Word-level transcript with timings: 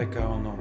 pecado 0.00 0.32
o 0.32 0.38
no. 0.38 0.59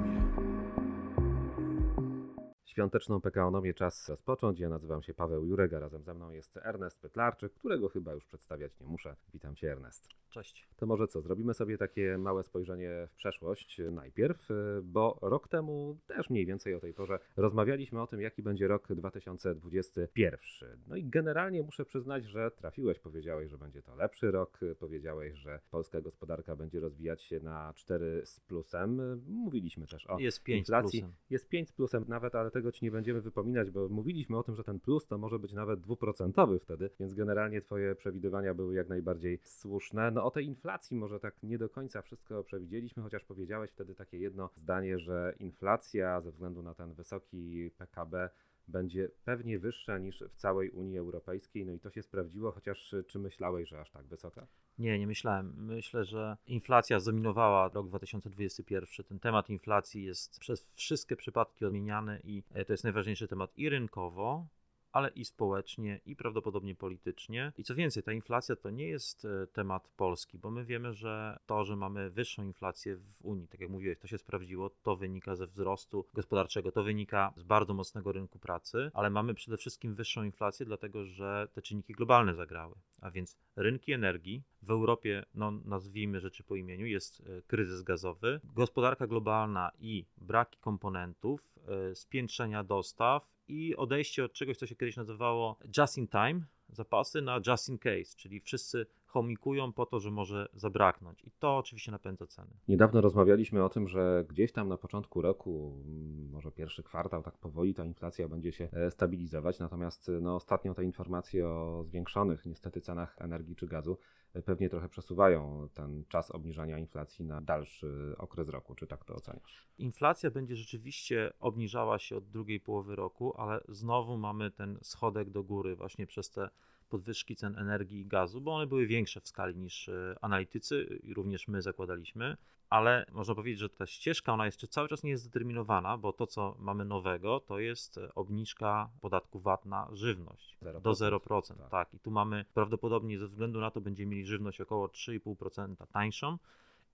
Świąteczną 2.79 3.21
PKOnomię 3.21 3.73
czas 3.73 4.09
rozpocząć. 4.09 4.59
Ja 4.59 4.69
nazywam 4.69 5.01
się 5.01 5.13
Paweł 5.13 5.45
Jurek, 5.45 5.73
a 5.73 5.79
razem 5.79 6.03
ze 6.03 6.13
mną 6.13 6.31
jest 6.31 6.57
Ernest 6.57 7.01
Pytlarczyk, 7.01 7.53
którego 7.53 7.89
chyba 7.89 8.13
już 8.13 8.25
przedstawiać 8.25 8.79
nie 8.79 8.87
muszę. 8.87 9.15
Witam 9.33 9.55
Cię 9.55 9.71
Ernest. 9.71 10.09
Cześć. 10.29 10.67
To 10.75 10.85
może 10.85 11.07
co, 11.07 11.21
zrobimy 11.21 11.53
sobie 11.53 11.77
takie 11.77 12.17
małe 12.17 12.43
spojrzenie 12.43 13.07
w 13.11 13.15
przeszłość 13.15 13.81
najpierw, 13.91 14.51
y, 14.51 14.81
bo 14.83 15.19
rok 15.21 15.47
temu 15.47 15.97
też 16.07 16.29
mniej 16.29 16.45
więcej 16.45 16.75
o 16.75 16.79
tej 16.79 16.93
porze 16.93 17.19
rozmawialiśmy 17.37 18.01
o 18.01 18.07
tym, 18.07 18.21
jaki 18.21 18.43
będzie 18.43 18.67
rok 18.67 18.93
2021. 18.93 20.39
No 20.87 20.95
i 20.95 21.03
generalnie 21.03 21.63
muszę 21.63 21.85
przyznać, 21.85 22.25
że 22.25 22.51
trafiłeś, 22.51 22.99
powiedziałeś, 22.99 23.49
że 23.49 23.57
będzie 23.57 23.81
to 23.81 23.95
lepszy 23.95 24.31
rok, 24.31 24.59
powiedziałeś, 24.79 25.35
że 25.35 25.59
polska 25.71 26.01
gospodarka 26.01 26.55
będzie 26.55 26.79
rozwijać 26.79 27.23
się 27.23 27.39
na 27.39 27.73
4 27.75 28.21
z 28.25 28.39
plusem. 28.39 29.21
Mówiliśmy 29.27 29.87
też 29.87 30.07
o 30.07 30.19
Jest 30.19 30.43
5 30.43 30.59
inflacji. 30.59 30.99
plusem. 30.99 31.15
Jest 31.29 31.49
5 31.49 31.69
z 31.69 31.71
plusem 31.71 32.05
nawet, 32.07 32.35
ale 32.35 32.51
tego 32.51 32.68
ci 32.71 32.85
nie 32.85 32.91
będziemy 32.91 33.21
wypominać, 33.21 33.71
bo 33.71 33.89
mówiliśmy 33.89 34.37
o 34.37 34.43
tym, 34.43 34.55
że 34.55 34.63
ten 34.63 34.79
plus 34.79 35.07
to 35.07 35.17
może 35.17 35.39
być 35.39 35.53
nawet 35.53 35.79
dwuprocentowy 35.79 36.59
wtedy, 36.59 36.89
więc 36.99 37.13
generalnie 37.13 37.61
twoje 37.61 37.95
przewidywania 37.95 38.53
były 38.53 38.75
jak 38.75 38.89
najbardziej 38.89 39.39
słuszne. 39.43 40.11
No 40.11 40.25
o 40.25 40.31
tej 40.31 40.45
inflacji 40.45 40.97
może 40.97 41.19
tak 41.19 41.43
nie 41.43 41.57
do 41.57 41.69
końca 41.69 42.01
wszystko 42.01 42.43
przewidzieliśmy, 42.43 43.03
chociaż 43.03 43.23
powiedziałeś 43.23 43.71
wtedy 43.71 43.95
takie 43.95 44.17
jedno 44.17 44.49
zdanie, 44.55 44.99
że 44.99 45.33
inflacja 45.39 46.21
ze 46.21 46.31
względu 46.31 46.63
na 46.63 46.73
ten 46.73 46.93
wysoki 46.93 47.71
PKB 47.77 48.29
będzie 48.69 49.09
pewnie 49.25 49.59
wyższa 49.59 49.97
niż 49.97 50.23
w 50.29 50.35
całej 50.35 50.69
Unii 50.69 50.97
Europejskiej, 50.97 51.65
no 51.65 51.73
i 51.73 51.79
to 51.79 51.89
się 51.89 52.03
sprawdziło, 52.03 52.51
chociaż 52.51 52.95
czy 53.07 53.19
myślałeś, 53.19 53.69
że 53.69 53.81
aż 53.81 53.91
tak 53.91 54.05
wysoka? 54.05 54.47
Nie, 54.79 54.99
nie 54.99 55.07
myślałem. 55.07 55.53
Myślę, 55.57 56.05
że 56.05 56.37
inflacja 56.47 56.99
zdominowała 56.99 57.69
rok 57.73 57.87
2021. 57.87 59.05
Ten 59.05 59.19
temat 59.19 59.49
inflacji 59.49 60.03
jest 60.03 60.39
przez 60.39 60.73
wszystkie 60.73 61.15
przypadki 61.15 61.65
odmieniany 61.65 62.21
i 62.23 62.43
e, 62.53 62.65
to 62.65 62.73
jest 62.73 62.83
najważniejszy 62.83 63.27
temat 63.27 63.57
i 63.57 63.69
rynkowo, 63.69 64.47
ale 64.91 65.09
i 65.09 65.25
społecznie, 65.25 65.99
i 66.05 66.15
prawdopodobnie 66.15 66.75
politycznie. 66.75 67.53
I 67.57 67.63
co 67.63 67.75
więcej, 67.75 68.03
ta 68.03 68.13
inflacja 68.13 68.55
to 68.55 68.69
nie 68.69 68.87
jest 68.87 69.25
e, 69.25 69.47
temat 69.47 69.87
polski, 69.87 70.37
bo 70.37 70.51
my 70.51 70.65
wiemy, 70.65 70.93
że 70.93 71.39
to, 71.45 71.63
że 71.63 71.75
mamy 71.75 72.09
wyższą 72.09 72.43
inflację 72.43 72.95
w 72.95 73.25
Unii, 73.25 73.47
tak 73.47 73.61
jak 73.61 73.69
mówiłeś, 73.69 73.99
to 73.99 74.07
się 74.07 74.17
sprawdziło, 74.17 74.69
to 74.69 74.95
wynika 74.95 75.35
ze 75.35 75.47
wzrostu 75.47 76.05
gospodarczego, 76.13 76.71
to 76.71 76.83
wynika 76.83 77.33
z 77.35 77.43
bardzo 77.43 77.73
mocnego 77.73 78.11
rynku 78.11 78.39
pracy, 78.39 78.91
ale 78.93 79.09
mamy 79.09 79.33
przede 79.33 79.57
wszystkim 79.57 79.95
wyższą 79.95 80.23
inflację, 80.23 80.65
dlatego 80.65 81.05
że 81.05 81.47
te 81.53 81.61
czynniki 81.61 81.93
globalne 81.93 82.35
zagrały. 82.35 82.75
A 83.01 83.11
więc 83.11 83.37
rynki 83.55 83.91
energii 83.91 84.43
w 84.61 84.71
Europie, 84.71 85.25
no 85.33 85.51
nazwijmy 85.51 86.19
rzeczy 86.19 86.43
po 86.43 86.55
imieniu, 86.55 86.85
jest 86.85 87.21
e, 87.21 87.41
kryzys 87.41 87.81
gazowy, 87.81 88.41
gospodarka 88.43 89.07
globalna 89.07 89.71
i 89.79 90.05
braki 90.17 90.59
komponentów, 90.59 91.59
e, 91.91 91.95
spiętrzenia 91.95 92.63
dostaw 92.63 93.38
i 93.49 93.75
odejście 93.75 94.25
od 94.25 94.33
czegoś, 94.33 94.57
co 94.57 94.67
się 94.67 94.75
kiedyś 94.75 94.97
nazywało 94.97 95.59
just 95.77 95.97
in 95.97 96.07
time, 96.07 96.41
zapasy 96.69 97.21
na 97.21 97.39
just 97.47 97.69
in 97.69 97.77
case, 97.77 98.15
czyli 98.17 98.39
wszyscy 98.39 98.85
chomikują 99.05 99.73
po 99.73 99.85
to, 99.85 99.99
że 99.99 100.11
może 100.11 100.47
zabraknąć. 100.53 101.23
I 101.23 101.31
to 101.31 101.57
oczywiście 101.57 101.91
napędza 101.91 102.27
ceny. 102.27 102.51
Niedawno 102.67 103.01
rozmawialiśmy 103.01 103.63
o 103.63 103.69
tym, 103.69 103.87
że 103.87 104.25
gdzieś 104.29 104.51
tam 104.51 104.69
na 104.69 104.77
początku 104.77 105.21
roku, 105.21 105.83
może 106.31 106.51
pierwszy 106.51 106.83
kwartał, 106.83 107.23
tak 107.23 107.37
powoli 107.37 107.73
ta 107.73 107.85
inflacja 107.85 108.27
będzie 108.27 108.51
się 108.51 108.69
e, 108.71 108.91
stabilizować. 108.91 109.59
Natomiast 109.59 110.11
no, 110.21 110.35
ostatnio 110.35 110.73
te 110.73 110.83
informacje 110.83 111.47
o 111.47 111.83
zwiększonych 111.83 112.45
niestety 112.45 112.81
cenach 112.81 113.15
energii 113.19 113.55
czy 113.55 113.67
gazu 113.67 113.97
pewnie 114.45 114.69
trochę 114.69 114.89
przesuwają 114.89 115.69
ten 115.73 116.05
czas 116.05 116.31
obniżania 116.31 116.77
inflacji 116.77 117.25
na 117.25 117.41
dalszy 117.41 118.15
okres 118.17 118.49
roku. 118.49 118.75
Czy 118.75 118.87
tak 118.87 119.05
to 119.05 119.15
oceniasz? 119.15 119.67
Inflacja 119.77 120.31
będzie 120.31 120.55
rzeczywiście 120.55 121.33
obniżała 121.39 121.99
się 121.99 122.17
od 122.17 122.29
drugiej 122.29 122.59
połowy 122.59 122.95
roku, 122.95 123.33
ale 123.37 123.61
znowu 123.69 124.17
mamy 124.17 124.51
ten 124.51 124.79
schodek 124.81 125.29
do 125.29 125.43
góry 125.43 125.75
właśnie 125.75 126.07
przez 126.07 126.31
te 126.31 126.49
podwyżki 126.89 127.35
cen 127.35 127.57
energii 127.57 128.01
i 128.01 128.05
gazu, 128.05 128.41
bo 128.41 128.55
one 128.55 128.67
były 128.67 128.87
większe 128.87 129.21
w 129.21 129.27
skali 129.27 129.55
niż 129.55 129.89
e, 129.89 130.15
analitycy 130.21 130.99
i 131.03 131.13
również 131.13 131.47
my 131.47 131.61
zakładaliśmy, 131.61 132.37
ale 132.69 133.05
można 133.11 133.35
powiedzieć, 133.35 133.59
że 133.59 133.69
ta 133.69 133.85
ścieżka 133.85 134.33
ona 134.33 134.45
jeszcze 134.45 134.67
cały 134.67 134.87
czas 134.87 135.03
nie 135.03 135.09
jest 135.09 135.23
zdeterminowana, 135.23 135.97
bo 135.97 136.13
to 136.13 136.27
co 136.27 136.55
mamy 136.59 136.85
nowego 136.85 137.39
to 137.39 137.59
jest 137.59 137.97
e, 137.97 138.15
obniżka 138.15 138.89
podatku 139.01 139.39
VAT 139.39 139.65
na 139.65 139.87
żywność 139.91 140.57
0%. 140.61 140.81
do 140.81 140.91
0%. 140.91 141.57
Tak. 141.57 141.69
Tak. 141.69 141.93
i 141.93 141.99
tu 141.99 142.11
mamy 142.11 142.45
prawdopodobnie 142.53 143.19
ze 143.19 143.27
względu 143.27 143.59
na 143.59 143.71
to 143.71 143.81
będziemy 143.81 144.11
mieli 144.11 144.25
żywność 144.25 144.61
około 144.61 144.87
3,5% 144.87 145.75
tańszą 145.93 146.37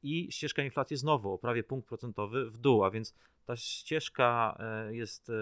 i 0.03 0.31
ścieżka 0.31 0.63
inflacji 0.63 0.97
znowu 0.97 1.33
o 1.33 1.37
prawie 1.37 1.63
punkt 1.63 1.87
procentowy 1.87 2.49
w 2.51 2.57
dół, 2.57 2.83
a 2.83 2.91
więc 2.91 3.13
ta 3.45 3.55
ścieżka 3.55 4.57
e, 4.59 4.95
jest 4.95 5.29
e, 5.29 5.33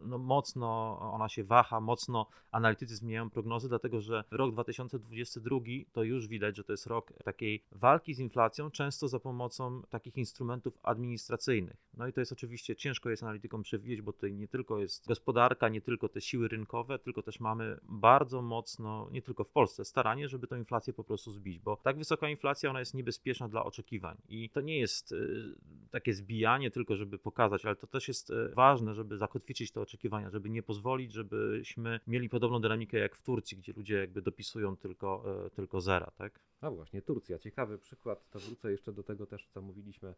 no, 0.00 0.18
mocno, 0.18 0.98
ona 1.00 1.28
się 1.28 1.44
waha, 1.44 1.80
mocno 1.80 2.26
analitycy 2.50 2.96
zmieniają 2.96 3.30
prognozy, 3.30 3.68
dlatego 3.68 4.00
że 4.00 4.24
rok 4.30 4.52
2022 4.52 5.58
to 5.92 6.02
już 6.02 6.28
widać, 6.28 6.56
że 6.56 6.64
to 6.64 6.72
jest 6.72 6.86
rok 6.86 7.12
takiej 7.24 7.64
walki 7.72 8.14
z 8.14 8.18
inflacją, 8.18 8.70
często 8.70 9.08
za 9.08 9.20
pomocą 9.20 9.82
takich 9.90 10.16
instrumentów 10.16 10.78
administracyjnych. 10.82 11.76
No 11.94 12.06
i 12.06 12.12
to 12.12 12.20
jest 12.20 12.32
oczywiście 12.32 12.76
ciężko 12.76 13.10
jest 13.10 13.22
analitykom 13.22 13.62
przewidzieć, 13.62 14.02
bo 14.02 14.12
tutaj 14.12 14.34
nie 14.34 14.48
tylko 14.48 14.78
jest 14.78 15.06
gospodarka, 15.06 15.68
nie 15.68 15.80
tylko 15.80 16.08
te 16.08 16.20
siły 16.20 16.48
rynkowe, 16.48 16.98
tylko 16.98 17.22
też 17.22 17.40
mamy 17.40 17.78
bardzo 17.82 18.42
mocno, 18.42 19.08
nie 19.10 19.22
tylko 19.22 19.44
w 19.44 19.50
Polsce, 19.50 19.84
staranie, 19.84 20.28
żeby 20.28 20.46
tę 20.46 20.58
inflację 20.58 20.92
po 20.92 21.04
prostu 21.04 21.30
zbić, 21.30 21.58
bo 21.58 21.76
tak 21.76 21.98
wysoka 21.98 22.28
inflacja, 22.28 22.70
ona 22.70 22.78
jest 22.78 22.94
niebezpieczna 22.94 23.48
dla 23.48 23.64
oczekiwań 23.64 24.01
i 24.28 24.50
to 24.50 24.60
nie 24.60 24.78
jest 24.78 25.12
y, 25.12 25.54
takie 25.90 26.14
zbijanie 26.14 26.70
tylko, 26.70 26.96
żeby 26.96 27.18
pokazać, 27.18 27.64
ale 27.64 27.76
to 27.76 27.86
też 27.86 28.08
jest 28.08 28.30
y, 28.30 28.48
ważne, 28.48 28.94
żeby 28.94 29.16
zakotwiczyć 29.16 29.72
te 29.72 29.80
oczekiwania, 29.80 30.30
żeby 30.30 30.50
nie 30.50 30.62
pozwolić, 30.62 31.12
żebyśmy 31.12 32.00
mieli 32.06 32.28
podobną 32.28 32.60
dynamikę 32.60 32.98
jak 32.98 33.16
w 33.16 33.22
Turcji, 33.22 33.56
gdzie 33.56 33.72
ludzie 33.72 33.94
jakby 33.94 34.22
dopisują 34.22 34.76
tylko, 34.76 35.24
y, 35.46 35.50
tylko 35.50 35.80
zera, 35.80 36.10
tak? 36.16 36.40
No 36.62 36.72
właśnie, 36.72 37.02
Turcja. 37.02 37.38
Ciekawy 37.38 37.78
przykład. 37.78 38.30
To 38.30 38.38
wrócę 38.38 38.70
jeszcze 38.70 38.92
do 38.92 39.02
tego 39.02 39.26
też, 39.26 39.46
co 39.46 39.62
mówiliśmy 39.62 40.14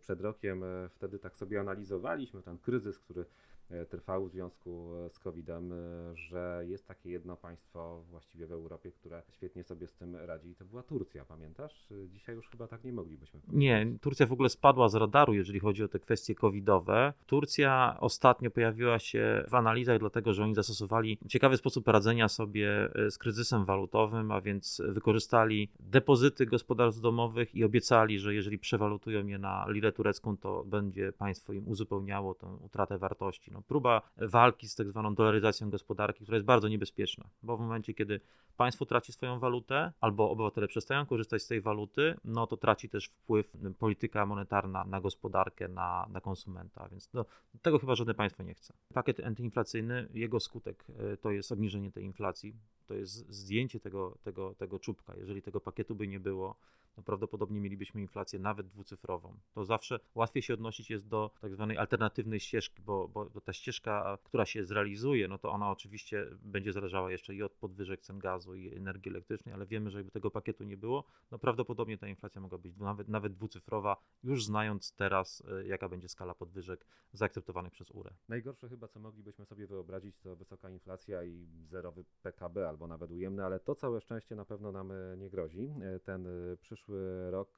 przed 0.00 0.20
rokiem. 0.20 0.62
Wtedy 0.90 1.18
tak 1.18 1.36
sobie 1.36 1.60
analizowaliśmy 1.60 2.42
ten 2.42 2.58
kryzys, 2.58 2.98
który 2.98 3.24
e, 3.70 3.86
trwał 3.86 4.26
w 4.26 4.30
związku 4.30 4.94
e, 4.94 5.10
z 5.10 5.18
COVID-em, 5.18 5.72
e, 5.72 5.76
że 6.14 6.64
jest 6.66 6.86
takie 6.86 7.10
jedno 7.10 7.36
państwo 7.36 8.02
właściwie 8.10 8.46
w 8.46 8.52
Europie, 8.52 8.92
które 8.92 9.22
świetnie 9.30 9.64
sobie 9.64 9.86
z 9.86 9.94
tym 9.94 10.16
radzi 10.16 10.50
i 10.50 10.54
to 10.54 10.64
była 10.64 10.82
Turcja, 10.82 11.24
pamiętasz? 11.24 11.86
Dzisiaj 12.08 12.34
już 12.34 12.48
chyba 12.48 12.68
tak 12.68 12.84
nie 12.84 12.92
moglibyśmy 12.92 13.40
powiedzieć. 13.40 13.60
Nie, 13.60 13.98
Turcja 14.00 14.26
w 14.26 14.32
ogóle 14.32 14.48
spadła 14.48 14.88
z 14.88 14.94
radaru, 14.94 15.34
jeżeli 15.34 15.60
chodzi 15.60 15.84
o 15.84 15.88
te 15.88 15.98
kwestie 15.98 16.34
covidowe. 16.34 17.12
Turcja 17.26 17.96
ostatnio 18.00 18.50
pojawiła 18.50 18.98
się 18.98 19.44
w 19.48 19.54
analizach, 19.54 19.98
dlatego 19.98 20.32
że 20.32 20.44
oni 20.44 20.54
zastosowali 20.54 21.18
ciekawy 21.28 21.56
sposób 21.56 21.88
radzenia 21.88 22.28
sobie 22.28 22.88
z 23.10 23.18
kryzysem 23.18 23.64
walutowym, 23.64 24.30
a 24.30 24.40
więc 24.40 24.82
wykorzystali 24.88 25.68
depozyty 25.80 26.46
gospodarstw 26.46 27.00
domowych 27.00 27.54
i 27.54 27.64
obiecali, 27.64 28.18
że 28.18 28.34
jeżeli 28.34 28.58
przewalutują 28.58 29.26
je 29.26 29.38
na 29.38 29.66
lirę 29.68 29.92
turecką, 29.92 30.36
to 30.36 30.64
będzie 30.64 31.12
państwo 31.12 31.52
im 31.52 31.68
uzupełniało 31.68 32.34
tę 32.34 32.46
utratę 32.46 32.98
wartości. 32.98 33.50
No, 33.56 33.62
próba 33.62 34.02
walki 34.16 34.68
z 34.68 34.74
tak 34.74 34.88
zwaną 34.88 35.14
dolaryzacją 35.14 35.70
gospodarki, 35.70 36.22
która 36.22 36.36
jest 36.36 36.46
bardzo 36.46 36.68
niebezpieczna, 36.68 37.24
bo 37.42 37.56
w 37.56 37.60
momencie, 37.60 37.94
kiedy 37.94 38.20
państwo 38.56 38.86
traci 38.86 39.12
swoją 39.12 39.38
walutę 39.38 39.92
albo 40.00 40.30
obywatele 40.30 40.68
przestają 40.68 41.06
korzystać 41.06 41.42
z 41.42 41.46
tej 41.46 41.60
waluty, 41.60 42.14
no 42.24 42.46
to 42.46 42.56
traci 42.56 42.88
też 42.88 43.08
wpływ 43.08 43.56
polityka 43.78 44.26
monetarna 44.26 44.84
na 44.84 45.00
gospodarkę, 45.00 45.68
na, 45.68 46.06
na 46.10 46.20
konsumenta, 46.20 46.88
więc 46.88 47.12
no, 47.14 47.24
tego 47.62 47.78
chyba 47.78 47.94
żadne 47.94 48.14
państwo 48.14 48.42
nie 48.42 48.54
chce. 48.54 48.74
Pakiet 48.94 49.20
antyinflacyjny, 49.20 50.08
jego 50.14 50.40
skutek 50.40 50.84
e, 51.12 51.16
to 51.16 51.30
jest 51.30 51.52
obniżenie 51.52 51.92
tej 51.92 52.04
inflacji, 52.04 52.56
to 52.86 52.94
jest 52.94 53.30
zdjęcie 53.32 53.80
tego, 53.80 54.18
tego, 54.22 54.54
tego 54.54 54.78
czubka. 54.78 55.16
Jeżeli 55.16 55.42
tego 55.42 55.60
pakietu 55.60 55.94
by 55.94 56.08
nie 56.08 56.20
było, 56.20 56.56
no 56.96 57.02
prawdopodobnie 57.02 57.60
mielibyśmy 57.60 58.00
inflację 58.00 58.38
nawet 58.38 58.68
dwucyfrową. 58.68 59.36
To 59.54 59.64
zawsze 59.64 60.00
łatwiej 60.14 60.42
się 60.42 60.54
odnosić 60.54 60.90
jest 60.90 61.08
do 61.08 61.30
tak 61.40 61.54
zwanej 61.54 61.78
alternatywnej 61.78 62.40
ścieżki, 62.40 62.82
bo, 62.82 63.08
bo, 63.08 63.40
ta 63.40 63.52
ścieżka, 63.52 64.18
która 64.24 64.46
się 64.46 64.64
zrealizuje, 64.64 65.28
no 65.28 65.38
to 65.38 65.50
ona 65.50 65.70
oczywiście 65.70 66.26
będzie 66.42 66.72
zależała 66.72 67.10
jeszcze 67.10 67.34
i 67.34 67.42
od 67.42 67.54
podwyżek 67.54 68.00
cen 68.00 68.18
gazu 68.18 68.54
i 68.54 68.74
energii 68.74 69.10
elektrycznej, 69.10 69.54
ale 69.54 69.66
wiemy, 69.66 69.90
że 69.90 69.98
jakby 69.98 70.10
tego 70.10 70.30
pakietu 70.30 70.64
nie 70.64 70.76
było, 70.76 71.04
no 71.30 71.38
prawdopodobnie 71.38 71.98
ta 71.98 72.08
inflacja 72.08 72.40
mogła 72.40 72.58
być 72.58 72.76
nawet, 72.76 73.08
nawet 73.08 73.32
dwucyfrowa, 73.32 73.96
już 74.22 74.44
znając 74.44 74.92
teraz, 74.92 75.42
y, 75.62 75.66
jaka 75.66 75.88
będzie 75.88 76.08
skala 76.08 76.34
podwyżek 76.34 76.86
zaakceptowanych 77.12 77.72
przez 77.72 77.90
URE. 77.90 78.14
Najgorsze 78.28 78.68
chyba, 78.68 78.88
co 78.88 79.00
moglibyśmy 79.00 79.46
sobie 79.46 79.66
wyobrazić, 79.66 80.20
to 80.20 80.36
wysoka 80.36 80.70
inflacja 80.70 81.24
i 81.24 81.46
zerowy 81.64 82.04
PKB, 82.22 82.68
albo 82.76 82.86
nawet 82.86 83.10
ujemny, 83.10 83.44
ale 83.44 83.60
to 83.60 83.74
całe 83.74 84.00
szczęście 84.00 84.36
na 84.36 84.44
pewno 84.44 84.72
nam 84.72 84.92
e, 84.92 85.16
nie 85.16 85.30
grozi. 85.30 85.74
E, 85.82 86.00
Ten 86.00 86.26
e, 86.26 86.56
przyszły 86.56 87.30
rok 87.30 87.48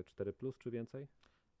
e, 0.00 0.04
4 0.04 0.32
plus 0.32 0.58
czy 0.58 0.70
więcej? 0.70 1.06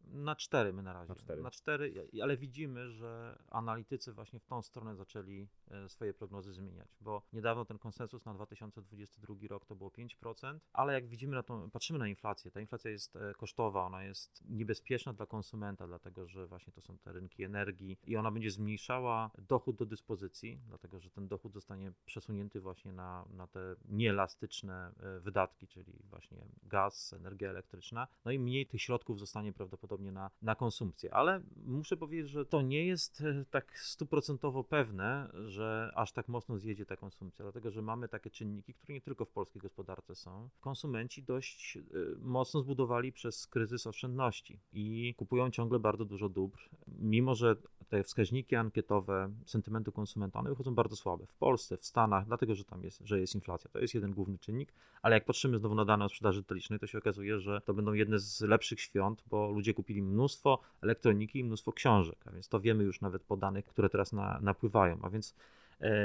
Na 0.04 0.36
cztery 0.36 0.72
my 0.72 0.82
na 0.82 0.92
razie. 0.92 1.08
Na 1.08 1.14
cztery. 1.14 1.42
Na 1.42 1.50
cztery, 1.50 2.08
ale 2.22 2.36
widzimy, 2.36 2.90
że 2.90 3.38
analitycy 3.50 4.12
właśnie 4.12 4.40
w 4.40 4.46
tą 4.46 4.62
stronę 4.62 4.96
zaczęli 4.96 5.48
e, 5.70 5.88
swoje 5.88 6.14
prognozy 6.14 6.52
zmieniać, 6.52 6.96
bo 7.00 7.22
niedawno 7.32 7.64
ten 7.64 7.78
konsensus 7.78 8.24
na 8.24 8.34
2022 8.34 9.34
rok 9.48 9.66
to 9.66 9.74
było 9.74 9.90
5%, 9.90 10.58
ale 10.72 10.92
jak 10.92 11.06
widzimy 11.06 11.34
na 11.34 11.42
tą, 11.42 11.70
patrzymy 11.70 11.98
na 11.98 12.08
inflację, 12.08 12.50
ta 12.50 12.60
inflacja 12.60 12.90
jest 12.90 13.16
e, 13.16 13.34
kosztowa, 13.34 13.86
ona 13.86 14.04
jest 14.04 14.44
niebezpieczna 14.48 15.12
dla 15.12 15.26
konsumenta, 15.26 15.86
dlatego 15.86 16.26
że 16.26 16.46
właśnie 16.46 16.72
to 16.72 16.80
są 16.80 16.98
te 16.98 17.12
rynki 17.12 17.44
energii 17.44 17.98
i 18.06 18.16
ona 18.16 18.30
będzie 18.30 18.50
zmniejszała 18.50 19.30
dochód 19.38 19.76
do 19.76 19.86
dyspozycji, 19.86 20.60
dlatego 20.68 21.00
że 21.00 21.10
ten 21.10 21.28
dochód 21.28 21.52
zostanie 21.52 21.92
przesunięty 22.04 22.60
właśnie 22.60 22.92
na, 22.92 23.24
na 23.30 23.46
te 23.46 23.76
nieelastyczne 23.88 24.92
e, 25.00 25.20
wydatki, 25.20 25.68
czyli 25.68 25.92
właśnie 26.04 26.46
gaz, 26.62 27.12
energia 27.12 27.50
elektryczna, 27.50 28.08
no 28.24 28.30
i 28.30 28.38
mniej 28.38 28.66
tych 28.66 28.82
środków 28.82 29.18
zostanie 29.18 29.52
prawdopodobnie 29.52 29.91
na, 29.98 30.30
na 30.42 30.54
konsumpcję. 30.54 31.14
Ale 31.14 31.40
muszę 31.66 31.96
powiedzieć, 31.96 32.30
że 32.30 32.44
to 32.44 32.62
nie 32.62 32.86
jest 32.86 33.20
e, 33.20 33.44
tak 33.50 33.78
stuprocentowo 33.78 34.64
pewne, 34.64 35.28
że 35.46 35.92
aż 35.94 36.12
tak 36.12 36.28
mocno 36.28 36.58
zjedzie 36.58 36.86
ta 36.86 36.96
konsumpcja, 36.96 37.44
dlatego 37.44 37.70
że 37.70 37.82
mamy 37.82 38.08
takie 38.08 38.30
czynniki, 38.30 38.74
które 38.74 38.94
nie 38.94 39.00
tylko 39.00 39.24
w 39.24 39.30
polskiej 39.30 39.62
gospodarce 39.62 40.14
są. 40.14 40.48
Konsumenci 40.60 41.22
dość 41.22 41.76
e, 41.76 41.80
mocno 42.18 42.60
zbudowali 42.60 43.12
przez 43.12 43.46
kryzys 43.46 43.86
oszczędności 43.86 44.58
i 44.72 45.14
kupują 45.16 45.50
ciągle 45.50 45.78
bardzo 45.78 46.04
dużo 46.04 46.28
dóbr, 46.28 46.68
mimo 46.98 47.34
że 47.34 47.56
te 47.88 48.02
wskaźniki 48.02 48.56
ankietowe 48.56 49.30
sentymentu 49.46 49.92
konsumenta 49.92 50.38
one 50.38 50.50
wychodzą 50.50 50.74
bardzo 50.74 50.96
słabe. 50.96 51.26
W 51.26 51.34
Polsce, 51.34 51.76
w 51.76 51.84
Stanach, 51.84 52.26
dlatego 52.26 52.54
że 52.54 52.64
tam 52.64 52.82
jest, 52.82 53.00
że 53.04 53.20
jest 53.20 53.34
inflacja. 53.34 53.70
To 53.70 53.78
jest 53.78 53.94
jeden 53.94 54.12
główny 54.12 54.38
czynnik, 54.38 54.72
ale 55.02 55.16
jak 55.16 55.24
patrzymy 55.24 55.58
znowu 55.58 55.74
na 55.74 55.84
dane 55.84 56.04
o 56.04 56.08
sprzedaży 56.08 56.42
detalicznej, 56.42 56.78
to 56.78 56.86
się 56.86 56.98
okazuje, 56.98 57.40
że 57.40 57.60
to 57.60 57.74
będą 57.74 57.92
jedne 57.92 58.18
z 58.18 58.40
lepszych 58.40 58.80
świąt, 58.80 59.22
bo 59.26 59.50
ludzie 59.50 59.74
kupili 59.82 60.02
mnóstwo 60.02 60.58
elektroniki 60.82 61.38
i 61.38 61.44
mnóstwo 61.44 61.72
książek, 61.72 62.18
a 62.26 62.30
więc 62.30 62.48
to 62.48 62.60
wiemy 62.60 62.84
już 62.84 63.00
nawet 63.00 63.22
po 63.22 63.36
danych, 63.36 63.64
które 63.64 63.88
teraz 63.90 64.12
na, 64.12 64.38
napływają. 64.42 64.98
A 65.02 65.10
więc 65.10 65.34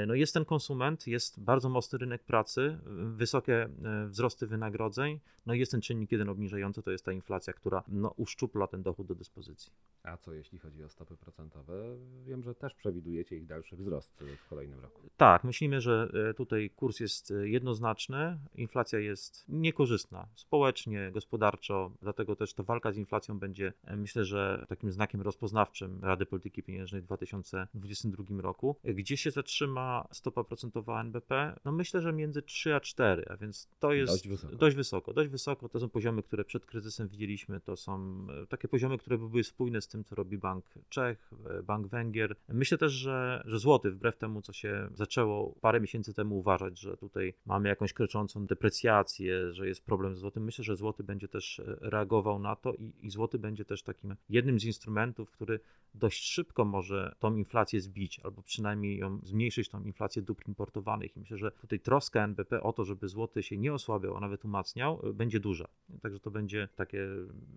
no 0.06 0.14
jest 0.14 0.34
ten 0.34 0.44
konsument, 0.44 1.06
jest 1.06 1.40
bardzo 1.40 1.68
mocny 1.68 1.98
rynek 1.98 2.22
pracy, 2.22 2.78
wysokie 3.16 3.68
e, 3.84 4.06
wzrosty 4.06 4.46
wynagrodzeń, 4.46 5.20
no 5.46 5.54
i 5.54 5.58
jest 5.58 5.72
ten 5.72 5.80
czynnik 5.80 6.12
jeden 6.12 6.28
obniżający, 6.28 6.82
to 6.82 6.90
jest 6.90 7.04
ta 7.04 7.12
inflacja, 7.12 7.52
która 7.52 7.82
no, 7.88 8.14
uszczupla 8.16 8.66
ten 8.66 8.82
dochód 8.82 9.06
do 9.06 9.14
dyspozycji. 9.14 9.72
A 10.02 10.16
co 10.16 10.32
jeśli 10.32 10.58
chodzi 10.58 10.84
o 10.84 10.88
stopy 10.88 11.16
procentowe? 11.16 11.96
Wiem, 12.24 12.42
że 12.42 12.54
też 12.54 12.74
przewidujecie 12.74 13.36
ich 13.36 13.46
dalszy 13.46 13.76
wzrost 13.76 14.24
w 14.44 14.48
kolejnym 14.48 14.80
roku. 14.80 15.02
Tak, 15.16 15.44
myślimy, 15.44 15.80
że 15.80 16.10
e, 16.30 16.34
tutaj 16.34 16.70
kurs 16.70 17.00
jest 17.00 17.32
jednoznaczny, 17.42 18.38
inflacja 18.54 18.98
jest 18.98 19.44
niekorzystna 19.48 20.28
społecznie, 20.34 21.10
gospodarczo, 21.12 21.92
dlatego 22.02 22.36
też 22.36 22.54
ta 22.54 22.62
walka 22.62 22.92
z 22.92 22.96
inflacją 22.96 23.38
będzie, 23.38 23.72
myślę, 23.96 24.24
że 24.24 24.66
takim 24.68 24.92
znakiem 24.92 25.20
rozpoznawczym 25.20 26.00
Rady 26.02 26.26
Polityki 26.26 26.62
Pieniężnej 26.62 27.02
w 27.02 27.04
2022 27.04 28.42
roku. 28.42 28.76
Gdzie 28.84 29.16
się 29.16 29.30
zatrzyma 29.30 29.67
ma 29.68 30.08
stopa 30.12 30.44
procentowa 30.44 31.00
NBP? 31.00 31.58
No 31.64 31.72
myślę, 31.72 32.00
że 32.00 32.12
między 32.12 32.42
3 32.42 32.74
a 32.74 32.80
4, 32.80 33.24
a 33.28 33.36
więc 33.36 33.68
to 33.80 33.92
jest 33.92 34.12
dość 34.12 34.28
wysoko. 34.28 34.56
Dość 34.56 34.76
wysoko, 34.76 35.12
dość 35.12 35.30
wysoko. 35.30 35.68
To 35.68 35.80
są 35.80 35.88
poziomy, 35.88 36.22
które 36.22 36.44
przed 36.44 36.66
kryzysem 36.66 37.08
widzieliśmy. 37.08 37.60
To 37.60 37.76
są 37.76 38.26
e, 38.42 38.46
takie 38.46 38.68
poziomy, 38.68 38.98
które 38.98 39.18
były 39.18 39.44
spójne 39.44 39.80
z 39.80 39.88
tym, 39.88 40.04
co 40.04 40.14
robi 40.14 40.38
Bank 40.38 40.64
Czech, 40.88 41.30
e, 41.50 41.62
Bank 41.62 41.86
Węgier. 41.86 42.36
Myślę 42.48 42.78
też, 42.78 42.92
że, 42.92 43.42
że 43.46 43.58
złoty, 43.58 43.90
wbrew 43.90 44.16
temu, 44.16 44.42
co 44.42 44.52
się 44.52 44.88
zaczęło 44.94 45.54
parę 45.60 45.80
miesięcy 45.80 46.14
temu 46.14 46.38
uważać, 46.38 46.80
że 46.80 46.96
tutaj 46.96 47.34
mamy 47.46 47.68
jakąś 47.68 47.92
kroczącą 47.92 48.46
deprecjację, 48.46 49.52
że 49.52 49.68
jest 49.68 49.84
problem 49.84 50.16
z 50.16 50.18
złotym. 50.18 50.44
Myślę, 50.44 50.64
że 50.64 50.76
złoty 50.76 51.04
będzie 51.04 51.28
też 51.28 51.60
e, 51.60 51.76
reagował 51.80 52.38
na 52.38 52.56
to 52.56 52.74
i, 52.74 52.92
i 53.02 53.10
złoty 53.10 53.38
będzie 53.38 53.64
też 53.64 53.82
takim 53.82 54.16
jednym 54.28 54.60
z 54.60 54.64
instrumentów, 54.64 55.30
który 55.30 55.60
dość 55.94 56.24
szybko 56.24 56.64
może 56.64 57.14
tą 57.18 57.36
inflację 57.36 57.80
zbić, 57.80 58.20
albo 58.20 58.42
przynajmniej 58.42 58.98
ją 58.98 59.20
zmniejszyć, 59.22 59.57
tą 59.66 59.84
inflację 59.84 60.22
dóbr 60.22 60.48
importowanych. 60.48 61.16
I 61.16 61.20
myślę, 61.20 61.38
że 61.38 61.50
tutaj 61.50 61.80
troska 61.80 62.24
NBP 62.24 62.62
o 62.62 62.72
to, 62.72 62.84
żeby 62.84 63.08
złoty 63.08 63.42
się 63.42 63.58
nie 63.58 63.74
osłabiał, 63.74 64.16
a 64.16 64.20
nawet 64.20 64.44
umacniał, 64.44 65.08
y, 65.08 65.14
będzie 65.14 65.40
duża. 65.40 65.68
Także 66.02 66.20
to 66.20 66.30
będzie 66.30 66.68
takie 66.76 67.06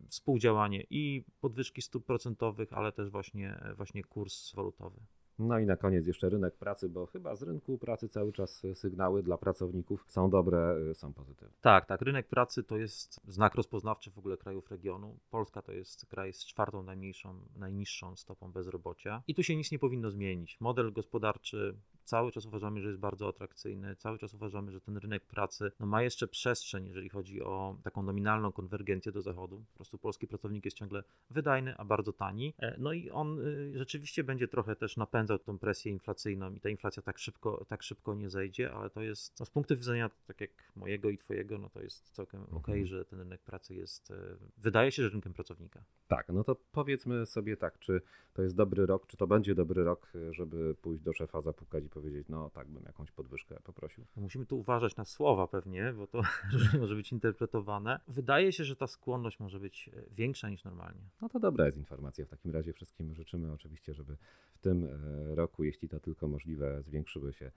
współdziałanie 0.09 0.83
i 0.89 1.23
podwyżki 1.41 1.81
stóp 1.81 2.05
procentowych, 2.05 2.73
ale 2.73 2.91
też 2.91 3.09
właśnie, 3.09 3.73
właśnie 3.77 4.03
kurs 4.03 4.55
walutowy. 4.55 5.01
No 5.39 5.59
i 5.59 5.65
na 5.65 5.77
koniec 5.77 6.07
jeszcze 6.07 6.29
rynek 6.29 6.55
pracy, 6.55 6.89
bo 6.89 7.05
chyba 7.05 7.35
z 7.35 7.43
rynku 7.43 7.77
pracy 7.77 8.09
cały 8.09 8.33
czas 8.33 8.61
sygnały 8.73 9.23
dla 9.23 9.37
pracowników 9.37 10.05
są 10.07 10.29
dobre, 10.29 10.77
y, 10.91 10.95
są 10.95 11.13
pozytywne. 11.13 11.53
Tak, 11.61 11.85
tak. 11.85 12.01
Rynek 12.01 12.27
pracy 12.27 12.63
to 12.63 12.77
jest 12.77 13.21
znak 13.27 13.55
rozpoznawczy 13.55 14.11
w 14.11 14.17
ogóle 14.17 14.37
krajów 14.37 14.71
regionu. 14.71 15.17
Polska 15.29 15.61
to 15.61 15.71
jest 15.71 16.05
kraj 16.05 16.33
z 16.33 16.45
czwartą 16.45 16.83
najmniejszą, 16.83 17.41
najniższą 17.55 18.15
stopą 18.15 18.51
bezrobocia. 18.51 19.23
I 19.27 19.35
tu 19.35 19.43
się 19.43 19.55
nic 19.55 19.71
nie 19.71 19.79
powinno 19.79 20.11
zmienić. 20.11 20.57
Model 20.59 20.93
gospodarczy 20.93 21.75
cały 22.11 22.31
czas 22.31 22.45
uważamy, 22.45 22.81
że 22.81 22.87
jest 22.87 22.99
bardzo 22.99 23.27
atrakcyjny, 23.27 23.95
cały 23.95 24.17
czas 24.17 24.33
uważamy, 24.33 24.71
że 24.71 24.81
ten 24.81 24.97
rynek 24.97 25.23
pracy 25.23 25.71
no, 25.79 25.85
ma 25.85 26.03
jeszcze 26.03 26.27
przestrzeń, 26.27 26.87
jeżeli 26.87 27.09
chodzi 27.09 27.41
o 27.41 27.75
taką 27.83 28.03
nominalną 28.03 28.51
konwergencję 28.51 29.11
do 29.11 29.21
zachodu. 29.21 29.63
Po 29.71 29.75
prostu 29.75 29.97
polski 29.97 30.27
pracownik 30.27 30.65
jest 30.65 30.77
ciągle 30.77 31.03
wydajny, 31.29 31.77
a 31.77 31.85
bardzo 31.85 32.13
tani. 32.13 32.53
E, 32.59 32.75
no 32.77 32.93
i 32.93 33.09
on 33.09 33.39
y, 33.39 33.77
rzeczywiście 33.77 34.23
będzie 34.23 34.47
trochę 34.47 34.75
też 34.75 34.97
napędzał 34.97 35.39
tą 35.39 35.59
presję 35.59 35.91
inflacyjną 35.91 36.53
i 36.53 36.59
ta 36.59 36.69
inflacja 36.69 37.03
tak 37.03 37.17
szybko, 37.17 37.65
tak 37.67 37.83
szybko 37.83 38.15
nie 38.15 38.29
zejdzie, 38.29 38.73
ale 38.73 38.89
to 38.89 39.01
jest 39.01 39.39
no, 39.39 39.45
z 39.45 39.49
punktu 39.49 39.75
widzenia 39.75 40.09
tak 40.27 40.41
jak 40.41 40.51
mojego 40.75 41.09
i 41.09 41.17
twojego, 41.17 41.57
no 41.57 41.69
to 41.69 41.81
jest 41.81 42.09
całkiem 42.09 42.39
mhm. 42.39 42.57
okej, 42.57 42.75
okay, 42.75 42.87
że 42.87 43.05
ten 43.05 43.19
rynek 43.19 43.41
pracy 43.41 43.75
jest, 43.75 44.11
e, 44.11 44.15
wydaje 44.57 44.91
się, 44.91 45.03
że 45.03 45.09
rynkiem 45.09 45.33
pracownika. 45.33 45.83
Tak, 46.07 46.29
no 46.29 46.43
to 46.43 46.55
powiedzmy 46.71 47.25
sobie 47.25 47.57
tak, 47.57 47.79
czy 47.79 48.01
to 48.33 48.41
jest 48.41 48.55
dobry 48.55 48.85
rok, 48.85 49.07
czy 49.07 49.17
to 49.17 49.27
będzie 49.27 49.55
dobry 49.55 49.83
rok, 49.83 50.11
żeby 50.31 50.75
pójść 50.75 51.03
do 51.03 51.13
szefa, 51.13 51.41
zapukać 51.41 51.83
i 51.85 51.89
powiedzieć, 51.89 52.00
no 52.29 52.49
tak, 52.49 52.67
bym 52.67 52.83
jakąś 52.83 53.11
podwyżkę 53.11 53.59
poprosił. 53.63 54.05
Musimy 54.15 54.45
tu 54.45 54.59
uważać 54.59 54.95
na 54.95 55.05
słowa 55.05 55.47
pewnie, 55.47 55.93
bo 55.93 56.07
to 56.07 56.21
może 56.79 56.95
być 56.95 57.11
interpretowane. 57.11 57.99
Wydaje 58.07 58.53
się, 58.53 58.63
że 58.63 58.75
ta 58.75 58.87
skłonność 58.87 59.39
może 59.39 59.59
być 59.59 59.89
e, 59.93 60.03
większa 60.11 60.49
niż 60.49 60.63
normalnie. 60.63 61.09
No 61.21 61.29
to 61.29 61.39
dobra 61.39 61.65
jest 61.65 61.77
informacja. 61.77 62.25
W 62.25 62.29
takim 62.29 62.51
razie 62.51 62.73
wszystkim 62.73 63.13
życzymy 63.13 63.51
oczywiście, 63.51 63.93
żeby 63.93 64.17
w 64.53 64.59
tym 64.59 64.83
e, 64.83 65.35
roku, 65.35 65.63
jeśli 65.63 65.89
to 65.89 65.99
tylko 65.99 66.27
możliwe, 66.27 66.83
zwiększyły 66.83 67.33
się 67.33 67.51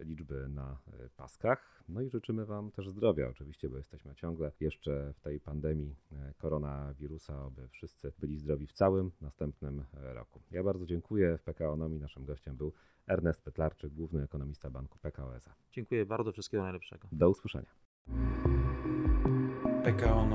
liczby 0.00 0.48
na 0.48 0.78
paskach. 1.16 1.84
No 1.88 2.00
i 2.00 2.10
życzymy 2.10 2.46
Wam 2.46 2.70
też 2.70 2.88
zdrowia 2.88 3.28
oczywiście, 3.28 3.68
bo 3.68 3.76
jesteśmy 3.76 4.14
ciągle 4.14 4.52
jeszcze 4.60 5.12
w 5.16 5.20
tej 5.20 5.40
pandemii 5.40 5.96
koronawirusa, 6.38 7.44
aby 7.44 7.68
wszyscy 7.68 8.12
byli 8.18 8.38
zdrowi 8.38 8.66
w 8.66 8.72
całym 8.72 9.10
następnym 9.20 9.84
roku. 9.92 10.42
Ja 10.50 10.62
bardzo 10.62 10.86
dziękuję. 10.86 11.38
W 11.38 11.42
PKO 11.42 11.76
Nomi 11.76 11.98
naszym 11.98 12.24
gościem 12.24 12.56
był 12.56 12.72
Ernest 13.06 13.42
Petlarczyk, 13.42 13.92
główny 13.92 14.22
ekonomista 14.22 14.70
Banku 14.70 14.98
PKO 14.98 15.36
SA. 15.36 15.54
Dziękuję 15.72 16.06
bardzo, 16.06 16.32
wszystkiego 16.32 16.62
najlepszego. 16.62 17.08
Do 17.12 17.30
usłyszenia. 17.30 17.70
PKO 19.84 20.26